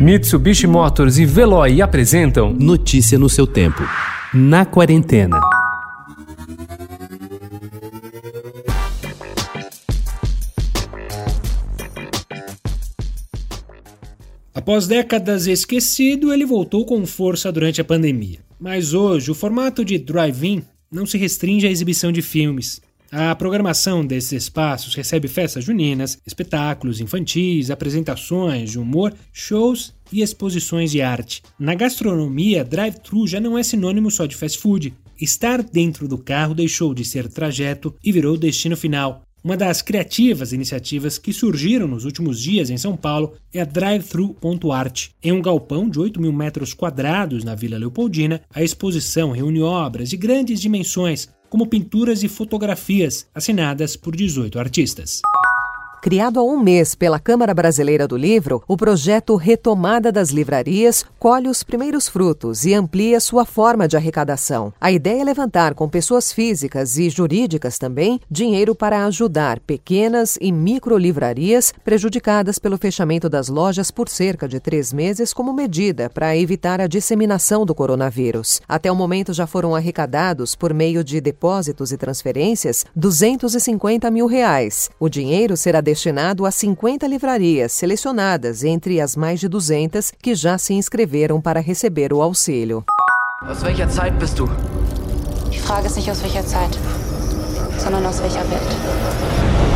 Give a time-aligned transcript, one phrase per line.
[0.00, 3.82] Mitsubishi Motors e Veloy apresentam Notícia no seu tempo.
[4.32, 5.38] Na quarentena.
[14.54, 18.38] Após décadas esquecido, ele voltou com força durante a pandemia.
[18.58, 22.80] Mas hoje, o formato de drive-in não se restringe à exibição de filmes.
[23.12, 30.92] A programação desses espaços recebe festas juninas, espetáculos infantis, apresentações de humor, shows e exposições
[30.92, 31.42] de arte.
[31.58, 34.94] Na gastronomia, drive-thru já não é sinônimo só de fast food.
[35.20, 39.22] Estar dentro do carro deixou de ser trajeto e virou destino final.
[39.42, 45.08] Uma das criativas iniciativas que surgiram nos últimos dias em São Paulo é a Drive-Thru.art.
[45.22, 50.10] Em um galpão de 8 mil metros quadrados na Vila Leopoldina, a exposição reúne obras
[50.10, 55.20] de grandes dimensões, como pinturas e fotografias, assinadas por 18 artistas.
[56.02, 61.46] Criado há um mês pela Câmara Brasileira do Livro, o projeto Retomada das Livrarias colhe
[61.46, 64.72] os primeiros frutos e amplia sua forma de arrecadação.
[64.80, 70.50] A ideia é levantar com pessoas físicas e jurídicas também dinheiro para ajudar pequenas e
[70.50, 76.34] micro livrarias prejudicadas pelo fechamento das lojas por cerca de três meses como medida para
[76.34, 78.62] evitar a disseminação do coronavírus.
[78.66, 84.88] Até o momento já foram arrecadados, por meio de depósitos e transferências, 250 mil reais.
[84.98, 90.56] O dinheiro será destinado a 50 livrarias selecionadas entre as mais de 200 que já
[90.56, 92.84] se inscreveram para receber o auxílio.
[93.42, 94.48] Aus welcher Zeit bist du?
[95.50, 96.78] Die Frage ist nicht aus welcher Zeit,
[97.78, 99.69] sondern aus welcher Welt.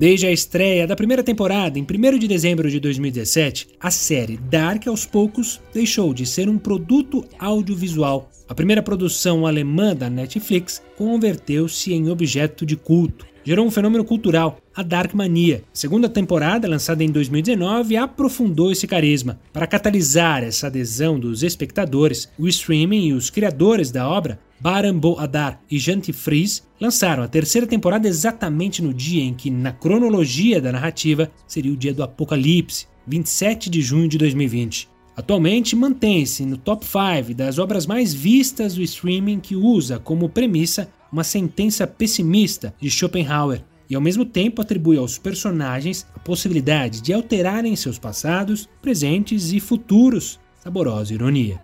[0.00, 4.88] Desde a estreia da primeira temporada, em 1 de dezembro de 2017, a série Dark
[4.88, 8.30] aos poucos deixou de ser um produto audiovisual.
[8.48, 13.26] A primeira produção alemã da Netflix converteu-se em objeto de culto.
[13.44, 15.64] Gerou um fenômeno cultural, a Dark Mania.
[15.70, 19.38] A segunda temporada, lançada em 2019, aprofundou esse carisma.
[19.52, 25.58] Para catalisar essa adesão dos espectadores, o streaming e os criadores da obra Baran Adar
[25.70, 30.70] e Janti Fries lançaram a terceira temporada exatamente no dia em que, na cronologia da
[30.70, 34.88] narrativa, seria o dia do apocalipse, 27 de junho de 2020.
[35.16, 40.90] Atualmente mantém-se no top 5 das obras mais vistas do streaming que usa como premissa
[41.10, 47.12] uma sentença pessimista de Schopenhauer e ao mesmo tempo atribui aos personagens a possibilidade de
[47.12, 50.38] alterarem seus passados, presentes e futuros.
[50.62, 51.60] Saborosa ironia.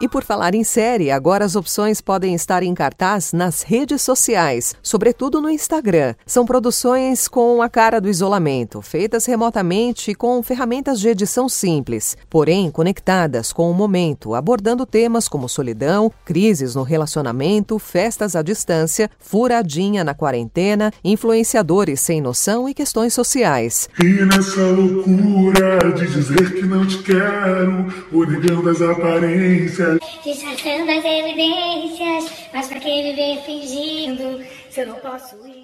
[0.00, 4.76] E por falar em série, agora as opções podem estar em cartaz nas redes sociais,
[4.80, 6.14] sobretudo no Instagram.
[6.24, 12.70] São produções com a cara do isolamento, feitas remotamente com ferramentas de edição simples, porém
[12.70, 20.04] conectadas com o momento, abordando temas como solidão, crises no relacionamento, festas à distância, furadinha
[20.04, 23.88] na quarentena, influenciadores sem noção e questões sociais.
[24.00, 29.87] E nessa loucura de dizer que não te quero, o das aparências
[30.24, 35.57] Disfarçando as evidências, mas pra que viver fingindo se eu não posso enganar?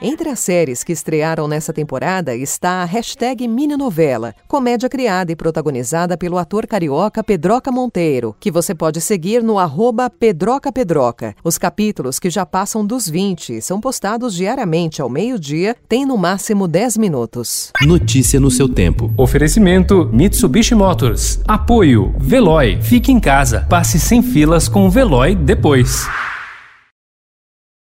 [0.00, 6.16] Entre as séries que estrearam nessa temporada está a hashtag Mininovela, comédia criada e protagonizada
[6.16, 11.34] pelo ator carioca Pedroca Monteiro, que você pode seguir no arroba Pedroca Pedroca.
[11.42, 16.68] Os capítulos, que já passam dos 20 são postados diariamente ao meio-dia, têm no máximo
[16.68, 17.72] 10 minutos.
[17.82, 19.12] Notícia no seu tempo.
[19.16, 21.40] Oferecimento Mitsubishi Motors.
[21.46, 22.80] Apoio Veloy.
[22.80, 23.66] Fique em casa.
[23.68, 26.06] Passe sem filas com o Veloy depois.